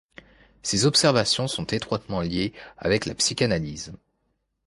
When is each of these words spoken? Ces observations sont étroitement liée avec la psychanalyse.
Ces 0.63 0.87
observations 0.87 1.47
sont 1.47 1.67
étroitement 1.67 2.21
liée 2.21 2.53
avec 2.79 3.05
la 3.05 3.13
psychanalyse. 3.13 3.93